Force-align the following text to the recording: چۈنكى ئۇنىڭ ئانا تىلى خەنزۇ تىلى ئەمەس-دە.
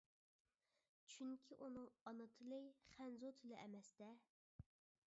چۈنكى 1.15 1.57
ئۇنىڭ 1.65 1.85
ئانا 2.09 2.27
تىلى 2.39 2.63
خەنزۇ 2.97 3.33
تىلى 3.43 3.61
ئەمەس-دە. 3.63 4.11